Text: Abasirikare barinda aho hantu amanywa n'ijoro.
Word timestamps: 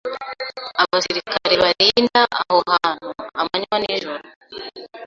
Abasirikare 0.81 1.53
barinda 1.63 2.21
aho 2.41 2.57
hantu 2.71 3.09
amanywa 3.41 3.75
n'ijoro. 3.79 4.23